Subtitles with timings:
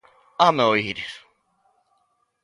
[0.39, 1.03] Hame oir!